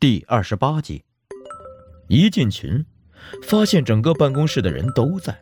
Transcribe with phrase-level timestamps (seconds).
[0.00, 1.04] 第二十八集，
[2.08, 2.82] 一进群，
[3.42, 5.38] 发现整个办公室的人都在。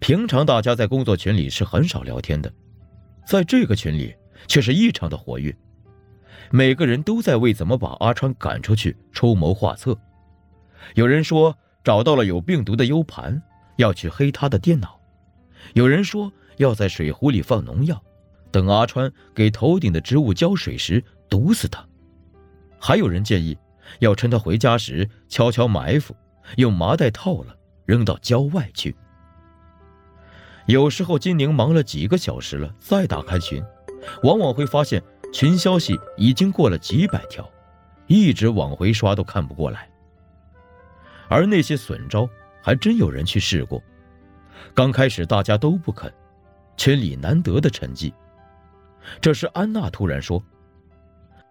[0.00, 2.52] 平常大家在工作群里是很少聊天的，
[3.24, 4.12] 在这个群里
[4.48, 5.56] 却是异常的活跃。
[6.50, 9.96] 每个人都在为怎么把阿川赶出去出谋划策。
[10.96, 13.40] 有人说找到了有病毒的 U 盘，
[13.76, 14.98] 要去黑他的电脑；
[15.74, 18.02] 有人说要在水壶里放农药，
[18.50, 21.86] 等阿川给头顶的植物浇水时毒死他。
[22.86, 23.56] 还有人建议，
[24.00, 26.14] 要趁他回家时悄悄埋伏，
[26.58, 27.56] 用麻袋套了，
[27.86, 28.94] 扔到郊外去。
[30.66, 33.64] 有时候金宁忙了几个小时了，再打开群，
[34.22, 35.02] 往往会发现
[35.32, 37.50] 群消息已经过了几百条，
[38.06, 39.88] 一直往回刷都看不过来。
[41.28, 42.28] 而那些损招，
[42.62, 43.82] 还真有人去试过。
[44.74, 46.12] 刚开始大家都不肯，
[46.76, 48.12] 群里难得的沉寂。
[49.22, 50.44] 这时安娜突然说：“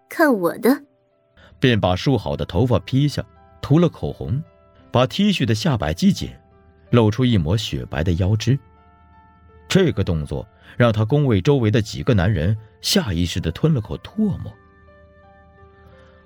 [0.08, 0.70] 看我的。”
[1.64, 3.24] 便把梳好的头发披下，
[3.62, 4.44] 涂了口红，
[4.92, 6.30] 把 T 恤的下摆系紧，
[6.90, 8.60] 露出一抹雪白的腰肢。
[9.70, 14.54] 这个动作让他工位周围的几个男人下意识地吞了口唾沫。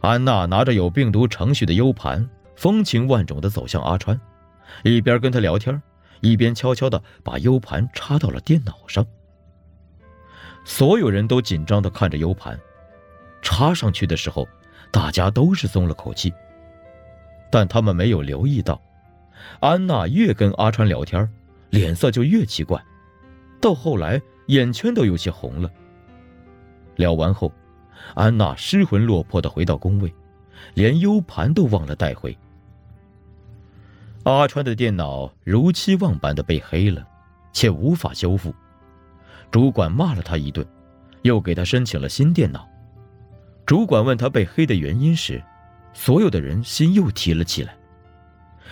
[0.02, 4.20] 安娜拿着有病毒程序的 U 盘，风情万种地走向阿川，
[4.84, 5.80] 一边跟他聊天，
[6.22, 9.06] 一边悄悄地把 U 盘插到了电脑上。
[10.66, 12.60] 所有人都紧张地看着 U 盘，
[13.44, 14.48] 插上去的时候。
[14.92, 16.34] 大家都是松了口气，
[17.52, 18.82] 但他们没有留意到，
[19.60, 21.30] 安娜越跟阿川聊天，
[21.70, 22.82] 脸色就越奇怪，
[23.62, 25.70] 到后来眼圈都有些红了。
[26.96, 27.52] 聊完后，
[28.16, 30.14] 安娜失魂落魄的回到工位，
[30.74, 32.36] 连 U 盘都忘了带回。
[34.24, 37.08] 阿川的电脑如期望般的被黑了，
[37.54, 38.54] 且无法修复，
[39.52, 40.66] 主管骂了他一顿，
[41.22, 42.68] 又给他申请了新电脑。
[43.68, 45.44] 主管问他被黑的原因时，
[45.94, 47.78] 所有的人心又提了起来。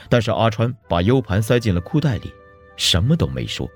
[0.07, 2.31] 但是阿川把 U 盘塞进了裤袋里，
[2.77, 3.69] 什么都没说。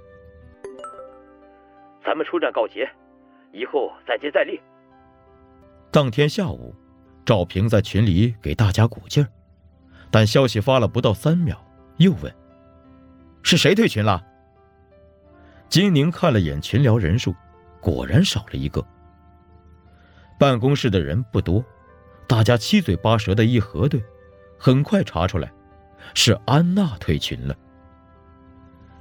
[2.05, 2.89] 咱们出战告捷，
[3.51, 4.57] 以后再接再厉。
[5.91, 6.73] 当天下午，
[7.25, 9.27] 赵平在群里给大家鼓劲儿，
[10.09, 11.61] 但消息发了不到三秒，
[11.97, 12.33] 又问
[13.43, 14.25] ：“是谁退群了？”
[15.67, 17.35] 金宁看了眼群聊人数，
[17.81, 18.81] 果然少了一个。
[20.39, 21.63] 办公室的人不多，
[22.25, 24.01] 大家七嘴八舌的一核对，
[24.57, 25.51] 很快查出来，
[26.13, 27.53] 是安娜退群了。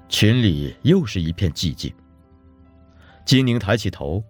[0.09, 1.95] 群里又是一片寂静。
[3.25, 4.25] 金宁抬起头，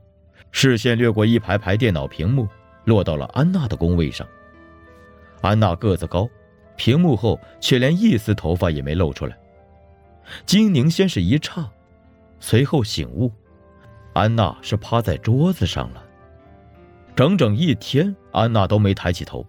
[0.53, 2.47] 视线掠过一排排电脑屏幕，
[2.85, 4.27] 落到了安娜的工位上。
[5.41, 6.29] 安娜个子高，
[6.77, 9.39] 屏幕后却连一丝头发也没露出来。
[10.45, 11.67] 金宁先是一诧，
[12.39, 13.33] 随后醒悟，
[14.13, 16.05] 安娜是趴在桌子上了。
[17.19, 19.45] 整整一天，安娜都没抬起头。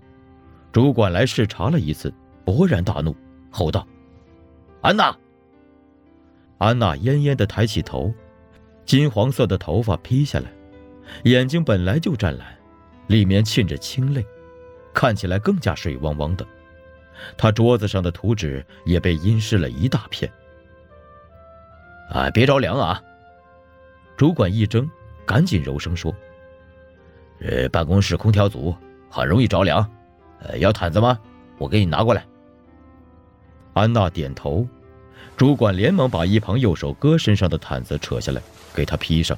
[0.72, 2.12] 主管来视察了一次，
[2.44, 3.16] 勃然大怒，
[3.52, 3.88] 吼道
[4.81, 5.16] ：“安娜！”
[6.57, 8.12] 安娜恹恹的抬起头，
[8.88, 10.52] 金黄色的头发披下来，
[11.25, 12.57] 眼睛本来就湛蓝，
[13.06, 14.25] 里面沁着清泪，
[14.91, 16.44] 看起来更加水汪汪的。
[17.38, 20.28] 她桌子上的图纸也被阴湿了一大片。
[22.09, 23.00] 啊，别着凉啊！
[24.18, 24.90] 主管一怔，
[25.24, 26.12] 赶紧柔声说。
[27.41, 28.75] 呃，办公室空调组
[29.09, 29.89] 很容易着凉，
[30.39, 31.17] 呃，要毯子吗？
[31.57, 32.25] 我给你拿过来。
[33.73, 34.67] 安娜点头，
[35.38, 38.41] 主管连忙把一旁右手哥身上的毯子扯下来，
[38.73, 39.38] 给他披上。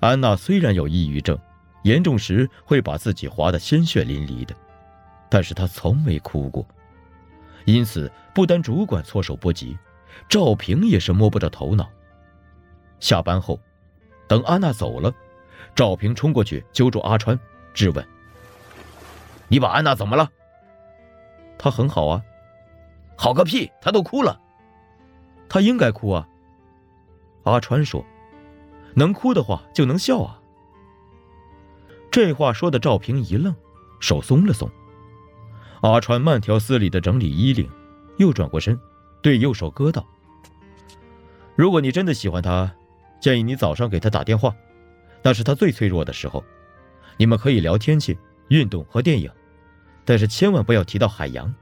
[0.00, 1.38] 安娜虽然有抑郁症，
[1.82, 4.54] 严重时会把自己划得鲜血淋漓的，
[5.28, 6.66] 但是她从没哭过，
[7.64, 9.78] 因此不单主管措手不及，
[10.28, 11.88] 赵平也是摸不着头脑。
[13.00, 13.58] 下班后，
[14.26, 15.14] 等安娜走了。
[15.74, 17.38] 赵平冲过去揪住阿川，
[17.72, 18.06] 质问
[19.48, 20.30] ：“你把安娜怎么了？”
[21.58, 22.22] 她很好啊，
[23.16, 23.70] 好个屁！
[23.80, 24.40] 她都哭了，
[25.48, 26.28] 她应该哭啊。
[27.42, 28.04] 阿川说
[28.94, 30.40] ：“能哭的话就能笑啊。”
[32.10, 33.54] 这话说的赵平一愣，
[33.98, 34.70] 手松了松。
[35.80, 37.68] 阿川慢条斯理的整理衣领，
[38.18, 38.78] 又转过身，
[39.20, 40.06] 对右手哥道
[41.56, 42.72] ：“如果你真的喜欢他，
[43.20, 44.54] 建议你早上给他打电话。”
[45.24, 46.44] 那是他最脆弱的时候，
[47.16, 48.16] 你们可以聊天气、
[48.48, 49.30] 运动和电影，
[50.04, 51.52] 但是千万不要提到海洋。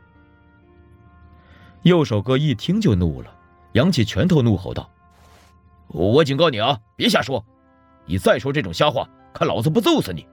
[1.83, 3.33] 右手哥一听就怒了，
[3.75, 4.91] 扬起拳头怒吼道
[5.87, 7.45] ：“我警告你啊，别瞎说！
[8.05, 10.27] 你再说这种瞎话，看老子不揍死你！”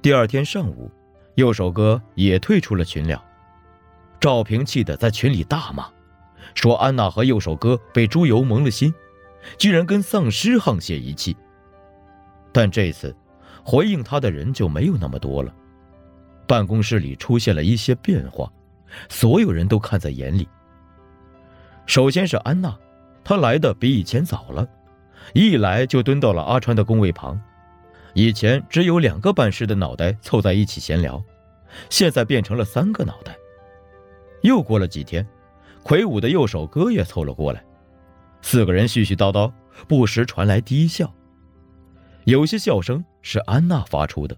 [0.00, 0.90] 第二天上午，
[1.34, 3.22] 右手哥也退出了群聊。
[4.18, 5.86] 赵平气得在群里大骂，
[6.54, 8.94] 说安娜和右手哥被猪油蒙了心，
[9.58, 11.36] 居然跟丧尸沆瀣一气。
[12.54, 13.12] 但这次，
[13.64, 15.52] 回应他的人就没有那么多了。
[16.46, 18.48] 办公室里出现了一些变化，
[19.08, 20.46] 所有人都看在眼里。
[21.84, 22.78] 首先是安娜，
[23.24, 24.64] 她来的比以前早了，
[25.32, 27.40] 一来就蹲到了阿川的工位旁。
[28.12, 31.20] 以前只有两个办事的脑袋凑在一起闲聊，
[31.90, 33.36] 现在变成了三个脑袋。
[34.42, 35.26] 又过了几天，
[35.82, 37.64] 魁梧的右手哥也凑了过来，
[38.42, 39.52] 四个人絮絮叨叨，
[39.88, 41.12] 不时传来低笑。
[42.24, 44.36] 有些笑声是安娜发出的，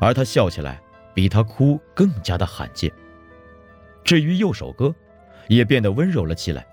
[0.00, 0.80] 而她笑起来
[1.14, 2.92] 比她哭更加的罕见。
[4.04, 4.94] 至于右手哥，
[5.48, 6.66] 也变得温柔了起来，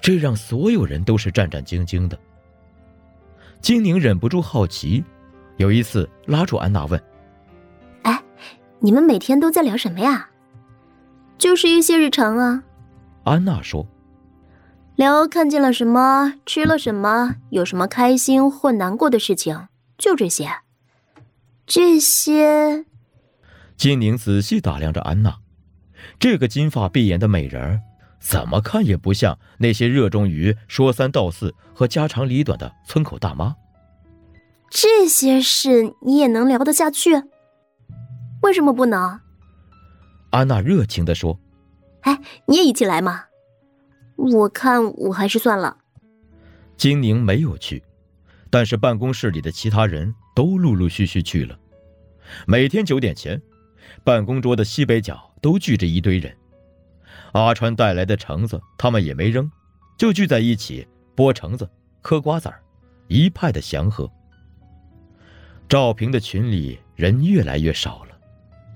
[0.00, 2.18] 这让所有人都是战战兢兢的。
[3.60, 5.02] 金宁忍不住好奇，
[5.56, 7.02] 有一次拉住安娜问
[8.02, 8.22] ：“哎，
[8.80, 10.30] 你们每天都在聊什么呀？”
[11.38, 12.62] 就是一些日常啊，
[13.24, 13.86] 安娜说
[14.96, 20.50] ：“聊看见了什么，吃了什么，有什么开心或难过的事情，就这些。
[21.66, 22.86] 这些。”
[23.76, 25.36] 金宁仔细打量着安娜，
[26.18, 27.80] 这个金发碧眼的美人儿，
[28.18, 33.54] 怎么看也不像那些热衷于说三道四和家长里短的村口大妈。
[34.70, 37.22] 这些事你也能聊得下去？
[38.40, 39.20] 为什么不能？
[40.30, 41.38] 安娜热情地说
[42.00, 43.25] ：“哎，你也一起来嘛！
[44.16, 45.76] 我看我还是算了。”
[46.76, 47.82] 金宁没有去，
[48.50, 51.58] 但是办公室里的其他人都陆陆续续去了。
[52.46, 53.40] 每天九点前，
[54.02, 56.36] 办公桌的西北角都聚着一堆人。
[57.32, 59.50] 阿川带来的橙子，他们也没扔，
[59.96, 61.68] 就聚在一起剥橙子、
[62.02, 62.62] 嗑瓜子儿，
[63.08, 64.10] 一派的祥和。
[65.68, 68.18] 赵平的群里人越来越少了，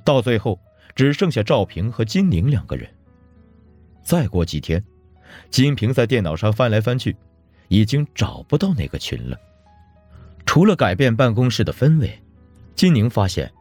[0.05, 0.59] 到最后。
[0.97, 2.87] 只剩下赵平和金宁两个人。
[4.03, 4.85] 再过几天，
[5.51, 7.17] 金平在电脑上翻来翻去，
[7.69, 9.37] 已经找不到那个群了。
[10.47, 12.19] 除了改变办公室的氛围，
[12.75, 13.53] 金宁发现，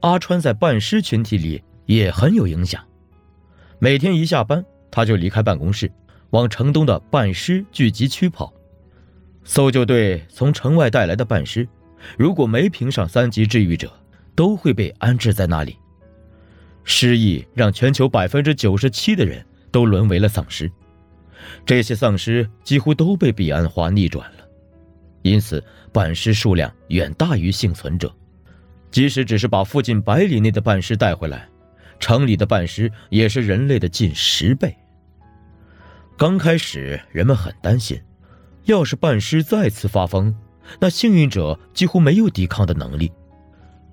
[0.00, 2.82] 阿川在办师群体里也很有影响。
[3.78, 5.90] 每天一下班，他就离开办公室，
[6.30, 8.52] 往城东的办师聚集区跑。
[9.44, 11.68] 搜救队从城外带来的办师，
[12.18, 13.92] 如果没评上三级治愈者，
[14.34, 15.76] 都会被安置在那里。
[16.84, 20.70] 失忆让全球百分之九十七的人都沦为了丧尸，
[21.64, 24.44] 这些丧尸几乎都被彼岸花逆转了，
[25.22, 25.62] 因此
[25.92, 28.14] 半尸数量远大于幸存者。
[28.90, 31.48] 即使只是把附近百里内的半尸带回来，
[31.98, 34.74] 城里的半尸也是人类的近十倍。
[36.16, 38.00] 刚开始人们很担心，
[38.64, 40.34] 要是半尸再次发疯，
[40.80, 43.12] 那幸运者几乎没有抵抗的能力，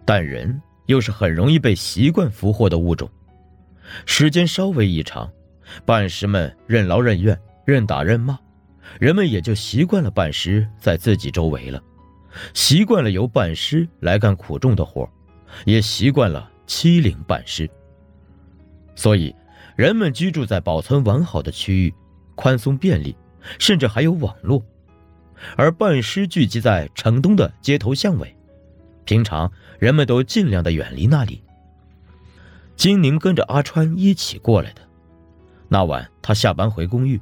[0.06, 0.62] 但人。
[0.88, 3.10] 又是很容易被习惯俘获的物种，
[4.06, 5.32] 时间稍微一长，
[5.86, 8.38] 半师们任劳任怨、任打任骂，
[9.00, 11.82] 人们也就习惯了半师在自己周围了，
[12.54, 15.10] 习惯了由半师来干苦重的活，
[15.66, 17.70] 也习惯了欺凌半师。
[18.96, 19.36] 所以，
[19.76, 21.94] 人们居住在保存完好的区域，
[22.36, 23.16] 宽松便利，
[23.60, 24.64] 甚至还有网络，
[25.56, 28.36] 而半尸聚集在城东的街头巷尾。
[29.06, 31.44] 平常人们都尽量的远离那里。
[32.76, 34.82] 金宁跟着阿川一起过来的。
[35.74, 37.20] 那晚他下班回公寓，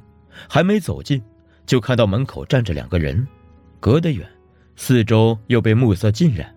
[0.49, 1.23] 还没走近，
[1.65, 3.25] 就看到门口站着两个人，
[3.79, 4.29] 隔得远，
[4.75, 6.53] 四周又被暮色浸染，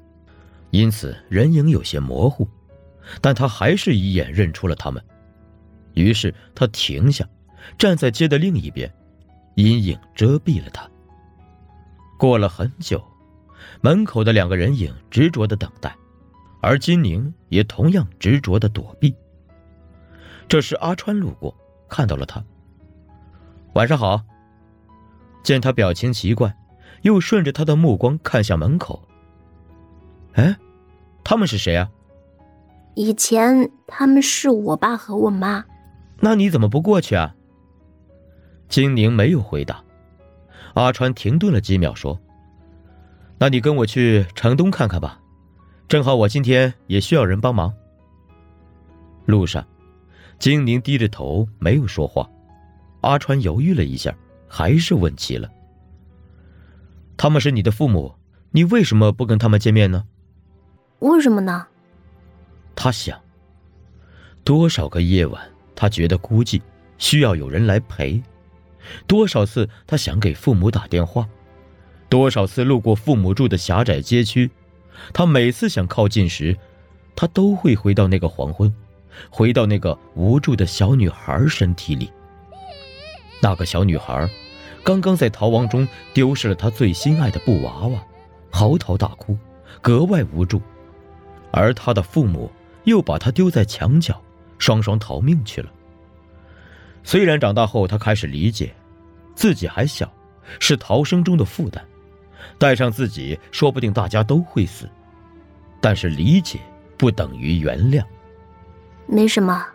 [0.70, 2.48] 因此人影有些模糊。
[3.20, 5.00] 但他还是一眼认出了他们。
[5.92, 7.24] 于是他停下，
[7.78, 8.92] 站在街的另一边，
[9.54, 10.90] 阴影遮蔽了他。
[12.18, 13.00] 过了很久。
[13.80, 15.96] 门口的两个人影执着的等待，
[16.60, 19.14] 而金宁也同样执着的躲避。
[20.48, 21.56] 这时阿川路过，
[21.88, 22.42] 看到了他。
[23.74, 24.22] 晚上好。
[25.42, 26.56] 见他表情奇怪，
[27.02, 29.06] 又顺着他的目光看向门口。
[30.32, 30.56] 哎，
[31.22, 31.90] 他们是谁啊？
[32.94, 35.64] 以前他们是我爸和我妈。
[36.20, 37.34] 那你怎么不过去啊？
[38.68, 39.84] 金宁没有回答。
[40.74, 42.18] 阿川停顿了几秒，说。
[43.38, 45.20] 那你跟我去城东看看吧，
[45.88, 47.74] 正好我今天也需要人帮忙。
[49.26, 49.66] 路上，
[50.38, 52.28] 金宁低着头没有说话，
[53.00, 54.14] 阿川犹豫了一下，
[54.48, 55.50] 还是问起了
[57.16, 58.14] ：“他们是你的父母，
[58.50, 60.04] 你为什么不跟他们见面呢？”
[61.00, 61.66] 为什么呢？
[62.74, 63.20] 他想，
[64.42, 65.42] 多少个夜晚
[65.74, 66.60] 他觉得孤寂，
[66.98, 68.20] 需要有人来陪；
[69.06, 71.28] 多少次他想给父母打电话。
[72.08, 74.50] 多少次路过父母住的狭窄街区，
[75.12, 76.56] 他每次想靠近时，
[77.16, 78.72] 他都会回到那个黄昏，
[79.30, 82.10] 回到那个无助的小女孩身体里。
[83.40, 84.28] 那个小女孩，
[84.82, 88.02] 刚刚在逃亡中丢失了她最心爱的布娃娃，
[88.50, 89.36] 嚎啕大哭，
[89.80, 90.60] 格外无助。
[91.50, 92.50] 而他的父母
[92.82, 94.20] 又把他丢在墙角，
[94.58, 95.70] 双双逃命去了。
[97.04, 98.74] 虽然长大后他开始理解，
[99.36, 100.12] 自己还小，
[100.58, 101.84] 是逃生中的负担，
[102.58, 104.88] 带上自己说不定大家都会死，
[105.80, 106.58] 但是理解
[106.96, 108.02] 不等于原谅。
[109.06, 109.66] 没什么，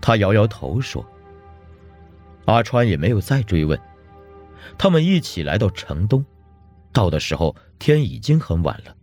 [0.00, 1.04] 他摇摇头说。
[2.46, 3.78] 阿川也没有再追问。
[4.76, 6.24] 他们一起来到城东，
[6.92, 8.94] 到的时候天已经很晚了。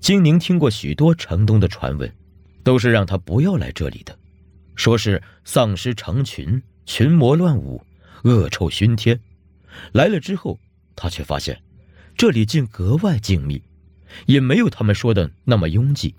[0.00, 2.12] 金宁听过许多城东的传闻，
[2.62, 4.16] 都是让他不要来这里的，
[4.74, 7.80] 说是丧尸成群，群魔乱舞，
[8.24, 9.18] 恶臭熏天。
[9.92, 10.58] 来了之后，
[10.94, 11.60] 他却发现
[12.16, 13.62] 这里竟格外静谧，
[14.26, 16.14] 也没有他们说的那么拥挤。